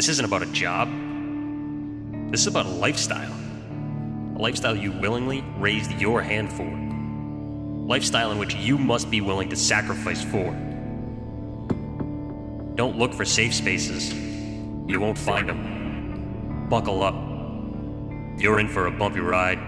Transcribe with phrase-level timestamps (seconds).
[0.00, 0.88] This isn't about a job.
[2.30, 3.34] This is about a lifestyle.
[4.34, 6.64] A lifestyle you willingly raised your hand for.
[7.86, 10.52] Lifestyle in which you must be willing to sacrifice for.
[12.76, 14.10] Don't look for safe spaces.
[14.14, 16.66] You won't find them.
[16.70, 17.14] Buckle up.
[18.40, 19.58] You're in for a bumpy ride.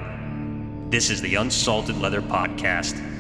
[0.91, 3.12] This is the Unsalted Leather Podcast.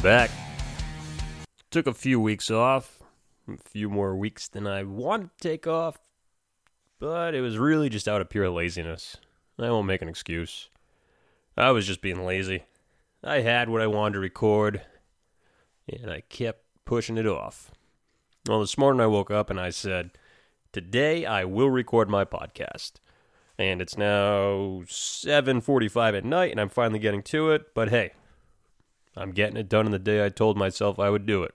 [0.00, 0.30] I'm back.
[1.70, 3.00] Took a few weeks off,
[3.46, 5.98] a few more weeks than I wanted to take off,
[6.98, 9.18] but it was really just out of pure laziness.
[9.58, 10.70] I won't make an excuse.
[11.54, 12.64] I was just being lazy.
[13.22, 14.80] I had what I wanted to record,
[15.86, 17.70] and I kept pushing it off.
[18.48, 20.12] Well, this morning I woke up and I said,
[20.72, 22.92] "Today I will record my podcast."
[23.58, 28.12] And it's now 7:45 at night and I'm finally getting to it, but hey,
[29.16, 31.54] I'm getting it done in the day I told myself I would do it.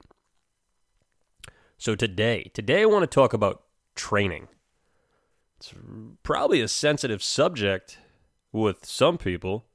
[1.77, 3.63] So today, today I want to talk about
[3.95, 4.47] training.
[5.57, 5.73] It's
[6.23, 7.99] probably a sensitive subject
[8.51, 9.65] with some people,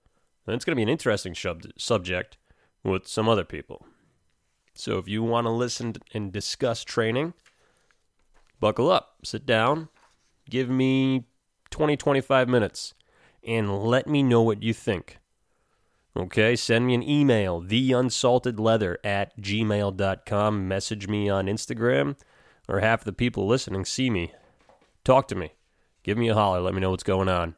[0.47, 2.37] and it's going to be an interesting shub- subject
[2.83, 3.87] with some other people.
[4.75, 7.35] So if you want to listen and discuss training,
[8.61, 9.89] buckle up, sit down,
[10.49, 11.25] give me
[11.71, 12.95] 20 25 minutes
[13.47, 15.19] and let me know what you think.
[16.17, 20.69] Okay, send me an email, theunsaltedleather at gmail.com.
[20.69, 22.17] Message me on Instagram,
[22.69, 24.33] or half the people listening see me.
[25.05, 25.53] Talk to me.
[26.03, 26.61] Give me a holler.
[26.61, 27.55] Let me know what's going on.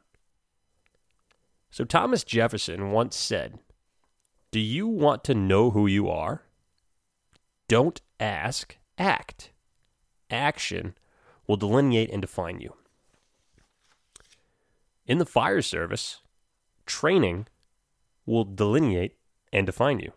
[1.70, 3.58] So, Thomas Jefferson once said,
[4.50, 6.42] Do you want to know who you are?
[7.68, 9.50] Don't ask, act.
[10.30, 10.94] Action
[11.46, 12.74] will delineate and define you.
[15.06, 16.20] In the fire service,
[16.84, 17.46] training
[18.26, 19.16] will delineate
[19.52, 20.12] and define you.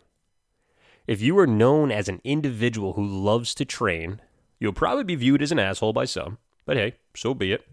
[1.06, 4.20] If you are known as an individual who loves to train,
[4.58, 7.64] you'll probably be viewed as an asshole by some, but hey, so be it.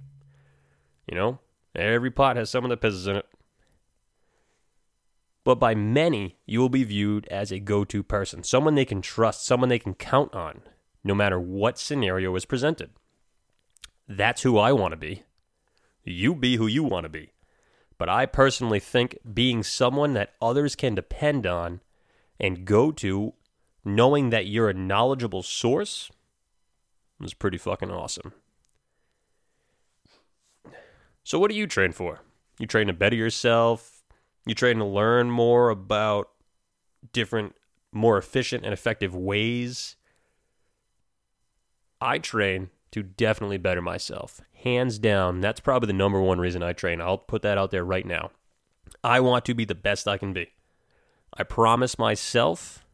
[1.10, 1.40] You know,
[1.76, 3.26] every pot has someone that pisses in it.
[5.44, 9.02] But by many, you will be viewed as a go to person, someone they can
[9.02, 10.62] trust, someone they can count on,
[11.04, 12.92] no matter what scenario is presented.
[14.08, 15.24] That's who I want to be.
[16.04, 17.32] You be who you want to be.
[18.04, 21.80] But I personally think being someone that others can depend on
[22.38, 23.32] and go to,
[23.86, 26.12] knowing that you're a knowledgeable source,
[27.22, 28.34] is pretty fucking awesome.
[31.24, 32.20] So, what do you train for?
[32.60, 34.04] You train to better yourself?
[34.46, 36.30] You train to learn more about
[37.14, 37.56] different,
[37.94, 39.96] more efficient and effective ways?
[42.02, 44.42] I train to definitely better myself.
[44.64, 47.02] Hands down, that's probably the number one reason I train.
[47.02, 48.32] I'll put that out there right now.
[49.04, 50.54] I want to be the best I can be.
[51.36, 52.86] I promise myself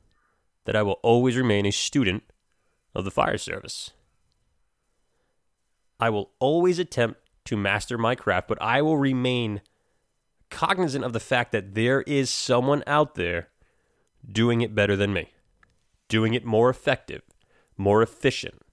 [0.66, 2.24] that I will always remain a student
[2.96, 3.92] of the fire service.
[6.00, 9.62] I will always attempt to master my craft, but I will remain
[10.50, 13.50] cognizant of the fact that there is someone out there
[14.28, 15.34] doing it better than me,
[16.08, 17.22] doing it more effective,
[17.78, 18.64] more efficient,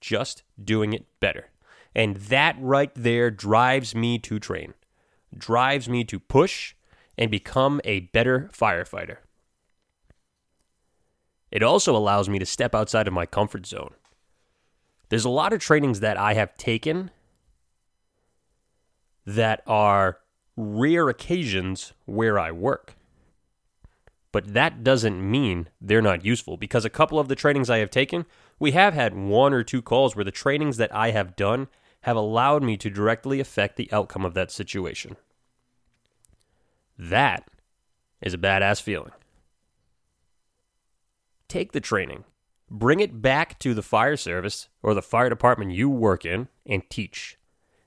[0.00, 1.51] just doing it better.
[1.94, 4.74] And that right there drives me to train,
[5.36, 6.74] drives me to push
[7.18, 9.18] and become a better firefighter.
[11.50, 13.94] It also allows me to step outside of my comfort zone.
[15.10, 17.10] There's a lot of trainings that I have taken
[19.26, 20.18] that are
[20.56, 22.96] rare occasions where I work.
[24.32, 27.90] But that doesn't mean they're not useful because a couple of the trainings I have
[27.90, 28.24] taken,
[28.58, 31.68] we have had one or two calls where the trainings that I have done
[32.02, 35.16] have allowed me to directly affect the outcome of that situation.
[36.98, 37.48] That
[38.20, 39.12] is a badass feeling.
[41.48, 42.24] Take the training,
[42.70, 46.88] bring it back to the fire service or the fire department you work in, and
[46.88, 47.38] teach.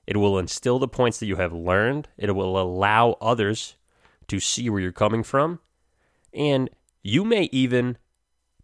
[0.06, 3.76] It will instill the points that you have learned, it will allow others
[4.28, 5.60] to see where you're coming from,
[6.32, 6.70] and
[7.02, 7.98] you may even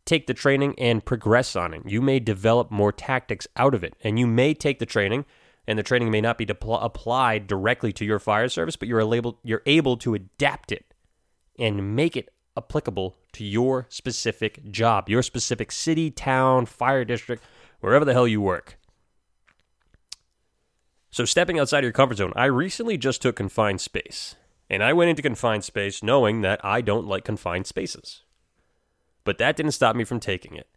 [0.04, 1.82] take the training and progress on it.
[1.86, 5.24] You may develop more tactics out of it, and you may take the training
[5.66, 9.00] and the training may not be depl- applied directly to your fire service, but you're
[9.00, 10.94] able you're able to adapt it
[11.58, 17.42] and make it applicable to your specific job, your specific city, town, fire district,
[17.80, 18.78] wherever the hell you work.
[21.10, 24.34] So stepping outside of your comfort zone, I recently just took confined space.
[24.70, 28.22] And I went into confined space knowing that I don't like confined spaces.
[29.24, 30.68] But that didn't stop me from taking it.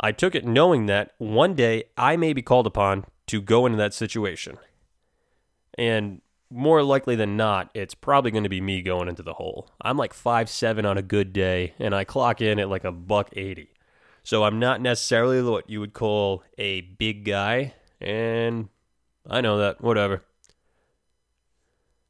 [0.00, 3.78] I took it knowing that one day I may be called upon to go into
[3.78, 4.58] that situation.
[5.76, 6.20] And
[6.50, 9.70] more likely than not, it's probably going to be me going into the hole.
[9.80, 12.92] I'm like five seven on a good day, and I clock in at like a
[12.92, 13.70] buck 80.
[14.22, 18.68] So I'm not necessarily what you would call a big guy, and
[19.28, 20.22] I know that, whatever.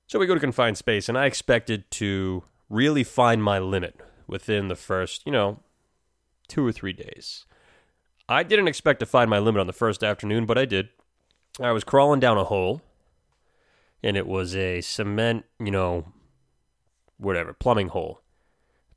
[0.07, 4.69] So we go to confined space, and I expected to really find my limit within
[4.69, 5.61] the first, you know,
[6.49, 7.45] two or three days.
[8.29, 10.89] I didn't expect to find my limit on the first afternoon, but I did.
[11.61, 12.83] I was crawling down a hole,
[14.03, 16.13] and it was a cement, you know,
[17.17, 18.21] whatever, plumbing hole,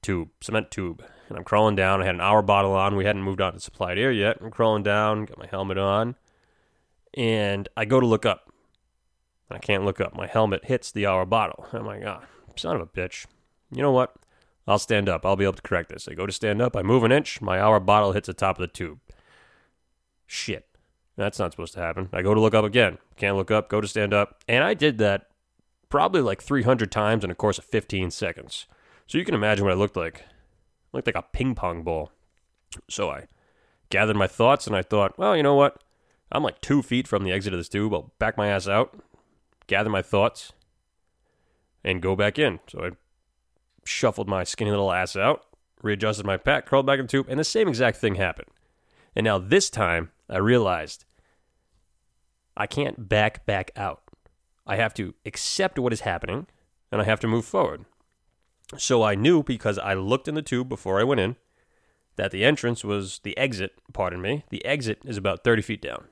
[0.02, 1.04] tube, cement tube.
[1.30, 2.02] And I'm crawling down.
[2.02, 2.96] I had an air bottle on.
[2.96, 4.38] We hadn't moved on to supplied air yet.
[4.42, 6.16] I'm crawling down, got my helmet on,
[7.14, 8.52] and I go to look up.
[9.50, 10.16] I can't look up.
[10.16, 11.66] My helmet hits the air bottle.
[11.72, 12.24] I'm like, ah,
[12.56, 13.26] son of a bitch.
[13.72, 14.16] You know what?
[14.68, 15.26] I'll stand up.
[15.26, 16.08] I'll be able to correct this.
[16.08, 16.76] I go to stand up.
[16.76, 17.42] I move an inch.
[17.42, 19.00] My air bottle hits the top of the tube.
[20.28, 20.69] Shit.
[21.20, 22.08] That's not supposed to happen.
[22.14, 22.98] I go to look up again.
[23.18, 23.68] Can't look up.
[23.68, 24.42] Go to stand up.
[24.48, 25.28] And I did that
[25.90, 28.68] probably like 300 times in a course of 15 seconds.
[29.06, 30.22] So you can imagine what I looked like.
[30.22, 32.14] I looked like a ping pong ball.
[32.90, 33.28] So I
[33.90, 35.84] gathered my thoughts and I thought, well, you know what?
[36.32, 37.94] I'm like two feet from the exit of this tube.
[37.94, 38.98] I'll back my ass out,
[39.68, 40.54] gather my thoughts,
[41.84, 42.62] and go back in.
[42.70, 42.90] So I
[43.84, 45.44] shuffled my skinny little ass out,
[45.82, 48.48] readjusted my pack, crawled back in the tube, and the same exact thing happened.
[49.18, 51.04] And now this time, I realized
[52.60, 54.04] I can't back back out.
[54.68, 56.46] I have to accept what is happening,
[56.92, 57.86] and I have to move forward.
[58.78, 61.38] So I knew because I looked in the tube before I went in
[62.18, 66.06] that the entrance was the exit, pardon me, the exit is about 30 feet down.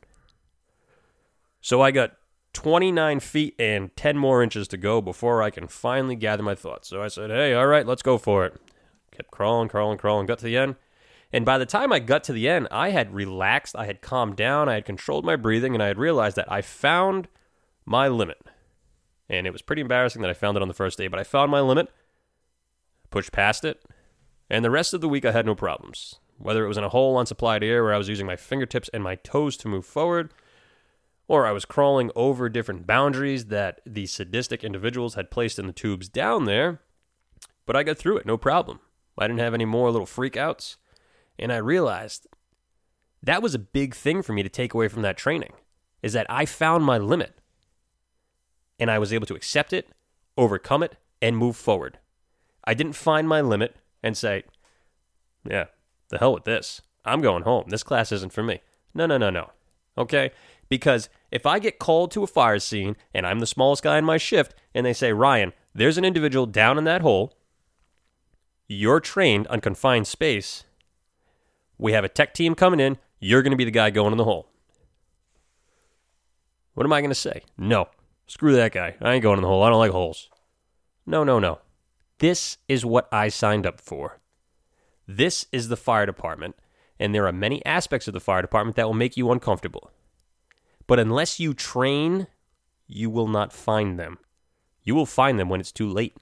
[1.59, 2.13] So I got
[2.53, 6.87] 29 feet and 10 more inches to go before I can finally gather my thoughts.
[6.87, 8.55] So I said, hey, all right, let's go for it.
[9.11, 10.77] Kept crawling, crawling, crawling, got to the end.
[11.31, 14.37] And by the time I got to the end, I had relaxed, I had calmed
[14.37, 17.27] down, I had controlled my breathing, and I had realized that I found
[17.85, 18.37] my limit.
[19.29, 21.23] And it was pretty embarrassing that I found it on the first day, but I
[21.23, 21.89] found my limit,
[23.11, 23.83] pushed past it,
[24.49, 26.15] and the rest of the week I had no problems.
[26.37, 28.89] Whether it was in a hole on supplied air where I was using my fingertips
[28.93, 30.33] and my toes to move forward,
[31.27, 35.73] or I was crawling over different boundaries that the sadistic individuals had placed in the
[35.73, 36.79] tubes down there.
[37.65, 38.79] But I got through it, no problem.
[39.17, 40.77] I didn't have any more little freakouts.
[41.39, 42.27] And I realized
[43.21, 45.53] that was a big thing for me to take away from that training
[46.01, 47.39] is that I found my limit
[48.79, 49.89] and I was able to accept it,
[50.37, 51.99] overcome it, and move forward.
[52.63, 54.43] I didn't find my limit and say,
[55.49, 55.65] yeah,
[56.09, 56.81] the hell with this.
[57.05, 57.65] I'm going home.
[57.67, 58.61] This class isn't for me.
[58.93, 59.51] No, no, no, no.
[59.97, 60.31] Okay?
[60.69, 64.05] Because if I get called to a fire scene and I'm the smallest guy in
[64.05, 67.33] my shift and they say, Ryan, there's an individual down in that hole,
[68.67, 70.65] you're trained on confined space.
[71.77, 72.97] We have a tech team coming in.
[73.19, 74.49] You're going to be the guy going in the hole.
[76.73, 77.43] What am I going to say?
[77.57, 77.87] No.
[78.27, 78.95] Screw that guy.
[79.01, 79.63] I ain't going in the hole.
[79.63, 80.29] I don't like holes.
[81.05, 81.59] No, no, no.
[82.19, 84.19] This is what I signed up for.
[85.07, 86.55] This is the fire department,
[86.99, 89.91] and there are many aspects of the fire department that will make you uncomfortable.
[90.85, 92.27] But unless you train,
[92.87, 94.17] you will not find them.
[94.83, 96.17] You will find them when it's too late.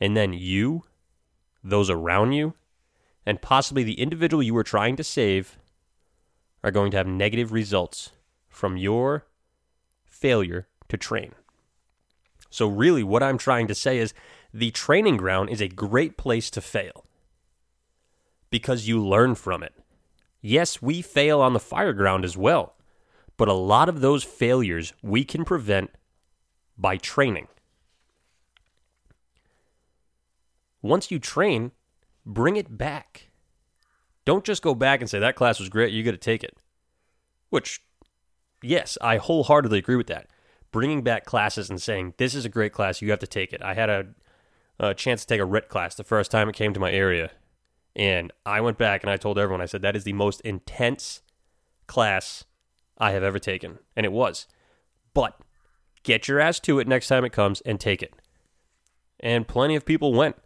[0.00, 0.82] And then you,
[1.64, 2.54] those around you,
[3.26, 5.58] and possibly the individual you were trying to save
[6.62, 8.12] are going to have negative results
[8.48, 9.26] from your
[10.04, 11.32] failure to train.
[12.48, 14.14] So, really, what I'm trying to say is
[14.54, 17.04] the training ground is a great place to fail
[18.48, 19.74] because you learn from it.
[20.40, 22.74] Yes, we fail on the fire ground as well.
[23.36, 25.90] But a lot of those failures we can prevent
[26.78, 27.48] by training.
[30.80, 31.72] Once you train,
[32.26, 33.28] bring it back.
[34.24, 36.58] Don't just go back and say, that class was great, you got to take it.
[37.48, 37.80] Which,
[38.62, 40.26] yes, I wholeheartedly agree with that.
[40.72, 43.62] Bringing back classes and saying, this is a great class, you have to take it.
[43.62, 44.06] I had a,
[44.80, 47.30] a chance to take a RIT class the first time it came to my area.
[47.94, 51.22] And I went back and I told everyone, I said, that is the most intense
[51.86, 52.44] class
[52.98, 53.78] I have ever taken.
[53.94, 54.48] And it was.
[55.14, 55.38] But
[56.02, 58.14] get your ass to it next time it comes and take it.
[59.20, 60.36] And plenty of people went.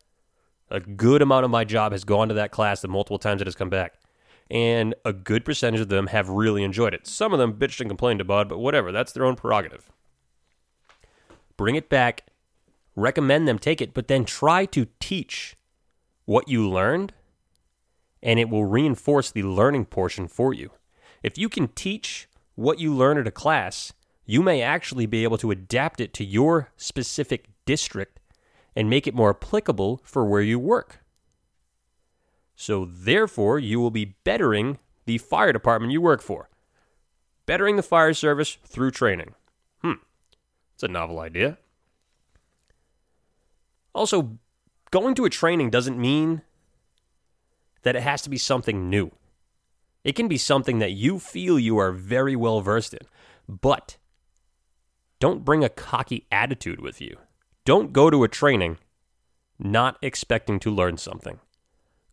[0.71, 3.47] A good amount of my job has gone to that class the multiple times it
[3.47, 3.95] has come back.
[4.51, 7.07] And a good percentage of them have really enjoyed it.
[7.07, 9.91] Some of them bitched and complained about it, but whatever, that's their own prerogative.
[11.57, 12.25] Bring it back,
[12.97, 15.57] recommend them take it, but then try to teach
[16.25, 17.13] what you learned,
[18.23, 20.71] and it will reinforce the learning portion for you.
[21.23, 23.93] If you can teach what you learn at a class,
[24.25, 28.20] you may actually be able to adapt it to your specific district
[28.75, 31.01] and make it more applicable for where you work.
[32.55, 36.49] So, therefore, you will be bettering the fire department you work for.
[37.47, 39.35] Bettering the fire service through training.
[39.83, 39.95] Hmm,
[40.75, 41.59] it's a novel idea.
[43.95, 44.39] Also,
[44.91, 46.43] going to a training doesn't mean
[47.83, 49.11] that it has to be something new.
[50.05, 53.07] It can be something that you feel you are very well versed in,
[53.49, 53.97] but
[55.19, 57.19] don't bring a cocky attitude with you.
[57.71, 58.79] Don't go to a training
[59.57, 61.39] not expecting to learn something.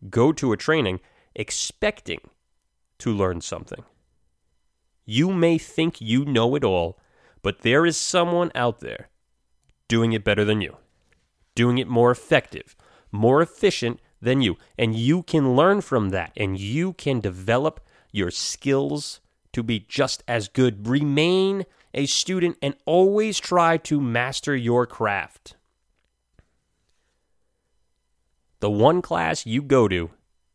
[0.07, 0.99] Go to a training
[1.33, 2.19] expecting
[2.99, 3.83] to learn something.
[5.03, 6.99] You may think you know it all,
[7.41, 9.09] but there is someone out there
[9.87, 10.77] doing it better than you,
[11.55, 12.75] doing it more effective,
[13.11, 14.57] more efficient than you.
[14.77, 17.79] And you can learn from that and you can develop
[18.11, 19.21] your skills
[19.53, 20.87] to be just as good.
[20.87, 21.65] Remain
[21.97, 25.55] a student and always try to master your craft.
[28.59, 30.11] The one class you go to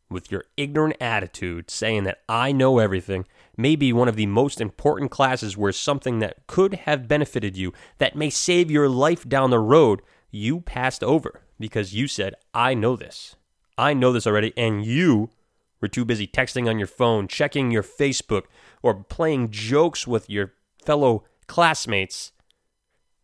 [0.09, 3.25] with your ignorant attitude saying that I know everything
[3.57, 7.73] may be one of the most important classes where something that could have benefited you,
[7.97, 12.73] that may save your life down the road, you passed over because you said, I
[12.73, 13.35] know this.
[13.77, 14.53] I know this already.
[14.55, 15.29] And you
[15.81, 18.43] were too busy texting on your phone, checking your Facebook,
[18.81, 22.31] or playing jokes with your fellow classmates,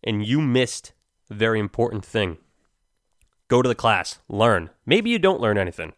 [0.03, 0.93] and you missed
[1.29, 2.37] a very important thing.
[3.47, 4.69] Go to the class, learn.
[4.85, 5.93] Maybe you don't learn anything,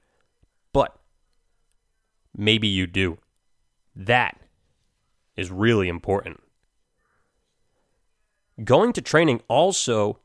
[0.74, 0.98] but
[2.36, 3.18] maybe you do.
[3.96, 4.40] That
[5.36, 6.42] is really important.
[8.64, 10.20] Going to training also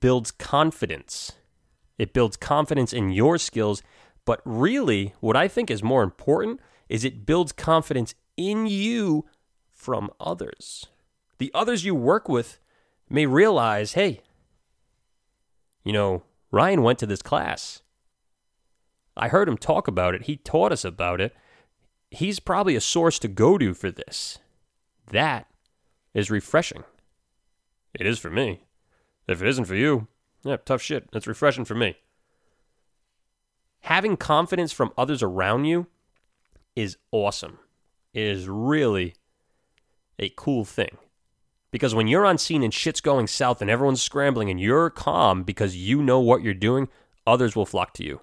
[0.00, 1.32] builds confidence.
[1.98, 3.82] It builds confidence in your skills,
[4.24, 9.26] but really, what I think is more important is it builds confidence in you
[9.70, 10.86] from others.
[11.42, 12.60] The others you work with
[13.10, 14.20] may realize hey,
[15.82, 16.22] you know,
[16.52, 17.82] Ryan went to this class.
[19.16, 20.26] I heard him talk about it.
[20.26, 21.34] He taught us about it.
[22.12, 24.38] He's probably a source to go to for this.
[25.10, 25.48] That
[26.14, 26.84] is refreshing.
[27.92, 28.62] It is for me.
[29.26, 30.06] If it isn't for you,
[30.44, 31.08] yeah, tough shit.
[31.12, 31.96] It's refreshing for me.
[33.80, 35.88] Having confidence from others around you
[36.76, 37.58] is awesome.
[38.14, 39.16] It is really
[40.20, 40.98] a cool thing.
[41.72, 45.42] Because when you're on scene and shit's going south and everyone's scrambling and you're calm
[45.42, 46.88] because you know what you're doing,
[47.26, 48.20] others will flock to you.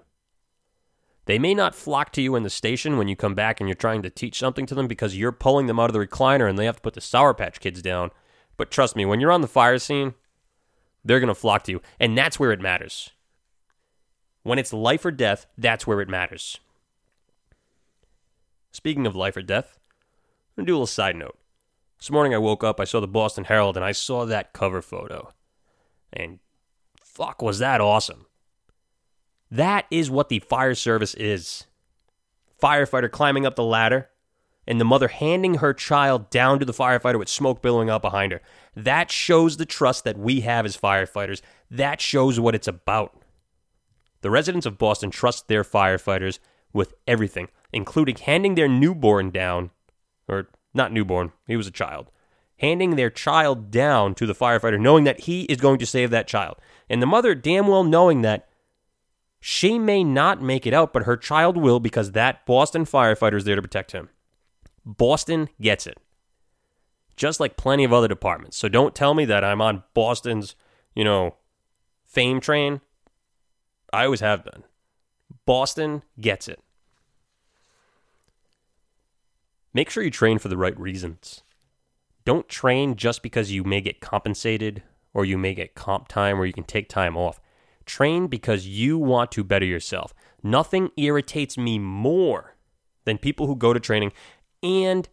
[1.26, 3.74] They may not flock to you in the station when you come back and you're
[3.74, 6.58] trying to teach something to them because you're pulling them out of the recliner and
[6.58, 8.10] they have to put the Sour Patch Kids down.
[8.56, 10.14] But trust me, when you're on the fire scene,
[11.04, 11.82] they're going to flock to you.
[11.98, 13.10] And that's where it matters.
[14.42, 16.60] When it's life or death, that's where it matters.
[18.70, 19.78] Speaking of life or death,
[20.56, 21.39] I'm going to do a little side note.
[22.00, 24.80] This morning I woke up, I saw the Boston Herald, and I saw that cover
[24.80, 25.34] photo.
[26.10, 26.38] And
[27.02, 28.24] fuck, was that awesome.
[29.50, 31.66] That is what the fire service is.
[32.60, 34.08] Firefighter climbing up the ladder,
[34.66, 38.32] and the mother handing her child down to the firefighter with smoke billowing out behind
[38.32, 38.40] her.
[38.74, 41.42] That shows the trust that we have as firefighters.
[41.70, 43.20] That shows what it's about.
[44.22, 46.38] The residents of Boston trust their firefighters
[46.72, 49.70] with everything, including handing their newborn down,
[50.28, 52.10] or not newborn, he was a child,
[52.58, 56.28] handing their child down to the firefighter, knowing that he is going to save that
[56.28, 56.56] child.
[56.88, 58.48] And the mother, damn well knowing that
[59.40, 63.44] she may not make it out, but her child will because that Boston firefighter is
[63.44, 64.10] there to protect him.
[64.84, 65.98] Boston gets it.
[67.16, 68.56] Just like plenty of other departments.
[68.56, 70.56] So don't tell me that I'm on Boston's,
[70.94, 71.36] you know,
[72.04, 72.80] fame train.
[73.92, 74.64] I always have been.
[75.46, 76.60] Boston gets it.
[79.72, 81.42] Make sure you train for the right reasons.
[82.24, 84.82] Don't train just because you may get compensated
[85.14, 87.40] or you may get comp time or you can take time off.
[87.86, 90.14] Train because you want to better yourself.
[90.42, 92.56] Nothing irritates me more
[93.04, 94.12] than people who go to training
[94.62, 95.08] and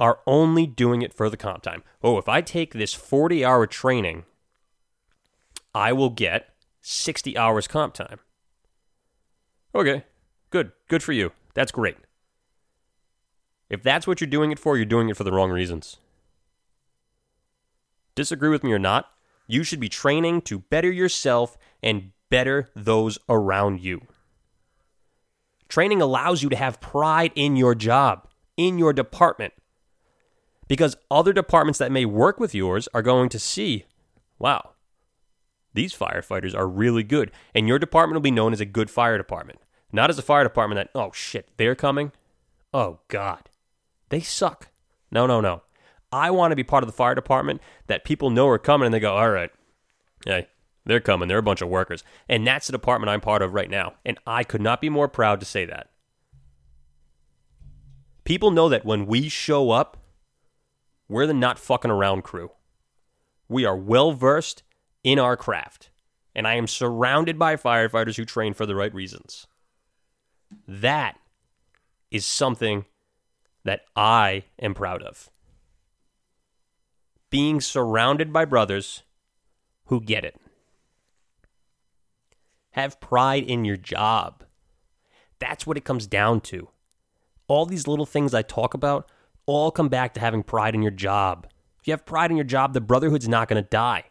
[0.00, 1.82] are only doing it for the comp time.
[2.02, 4.24] Oh, if I take this 40 hour training,
[5.74, 8.20] I will get 60 hours comp time.
[9.74, 10.04] Okay,
[10.50, 10.72] good.
[10.88, 11.32] Good for you.
[11.54, 11.96] That's great.
[13.70, 15.98] If that's what you're doing it for, you're doing it for the wrong reasons.
[18.14, 19.10] Disagree with me or not,
[19.46, 24.02] you should be training to better yourself and better those around you.
[25.68, 29.52] Training allows you to have pride in your job, in your department,
[30.66, 33.84] because other departments that may work with yours are going to see,
[34.38, 34.70] wow,
[35.74, 37.30] these firefighters are really good.
[37.54, 39.60] And your department will be known as a good fire department,
[39.92, 42.12] not as a fire department that, oh shit, they're coming.
[42.74, 43.47] Oh God,
[44.08, 44.68] they suck.
[45.10, 45.62] No, no, no.
[46.10, 48.94] I want to be part of the fire department that people know are coming and
[48.94, 49.50] they go, all right,
[50.24, 50.48] hey,
[50.88, 51.28] They're coming.
[51.28, 52.02] They're a bunch of workers.
[52.30, 53.94] And that's the department I'm part of right now.
[54.06, 55.90] And I could not be more proud to say that.
[58.24, 59.98] People know that when we show up,
[61.08, 62.52] we're the not fucking around crew.
[63.48, 64.62] We are well versed
[65.04, 65.90] in our craft.
[66.34, 69.46] And I am surrounded by firefighters who train for the right reasons.
[70.66, 71.18] That
[72.10, 72.86] is something
[73.68, 75.28] that I am proud of.
[77.28, 79.02] Being surrounded by brothers
[79.88, 80.40] who get it.
[82.70, 84.42] Have pride in your job.
[85.38, 86.68] That's what it comes down to.
[87.46, 89.10] All these little things I talk about
[89.44, 91.46] all come back to having pride in your job.
[91.78, 94.04] If you have pride in your job, the brotherhood's not going to die.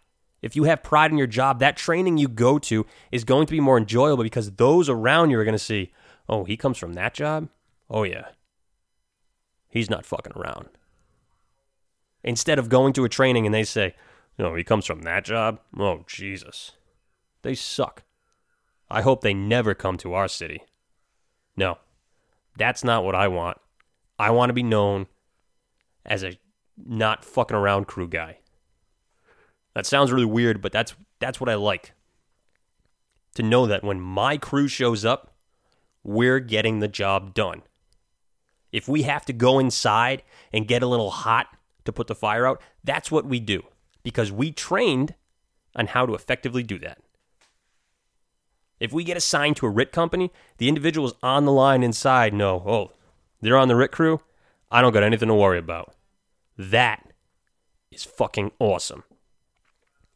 [0.44, 3.52] If you have pride in your job, that training you go to is going to
[3.52, 5.92] be more enjoyable because those around you are going to see,
[6.30, 7.50] oh, he comes from that job?
[7.90, 8.26] Oh, yeah.
[9.70, 10.70] He's not fucking around.
[12.24, 13.96] Instead of going to a training and they say,
[14.38, 15.60] no, he comes from that job?
[15.78, 16.74] Oh, Jesus.
[17.42, 18.04] They suck.
[18.90, 20.62] I hope they never come to our city.
[21.56, 21.78] No,
[22.58, 23.58] that's not what I want.
[24.20, 25.08] I want to be known
[26.06, 26.38] as a
[26.78, 28.40] not fucking around crew guy.
[29.74, 31.94] That sounds really weird, but that's that's what I like.
[33.36, 35.36] To know that when my crew shows up,
[36.04, 37.64] we're getting the job done.
[38.72, 41.48] If we have to go inside and get a little hot
[41.86, 43.64] to put the fire out, that's what we do
[44.04, 45.16] because we trained
[45.76, 47.00] on how to effectively do that.
[48.80, 52.64] If we get assigned to a RIT company, the individuals on the line inside know,
[52.66, 52.92] oh,
[53.42, 54.22] they're on the RIT crew.
[54.70, 55.96] I don't got anything to worry about.
[56.58, 57.12] That
[57.92, 59.04] is fucking awesome.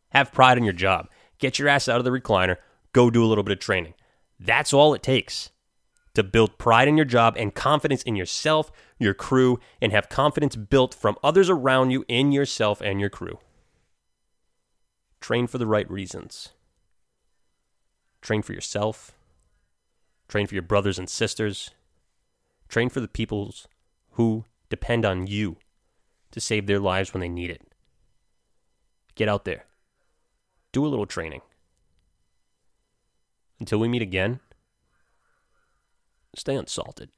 [0.10, 1.10] Have pride in your job.
[1.39, 2.58] Get your ass out of the recliner.
[2.93, 3.93] Go do a little bit of training.
[4.39, 5.51] That's all it takes
[6.13, 10.56] to build pride in your job and confidence in yourself, your crew, and have confidence
[10.56, 13.39] built from others around you in yourself and your crew.
[15.20, 16.50] Train for the right reasons.
[18.22, 19.12] Train for yourself.
[20.27, 21.72] Train for your brothers and sisters.
[22.67, 23.67] Train for the peoples
[24.12, 25.58] who depend on you
[26.32, 27.62] to save their lives when they need it.
[29.15, 29.65] Get out there.
[30.71, 31.41] Do a little training.
[33.60, 34.39] Until we meet again,
[36.36, 37.10] stay unsalted.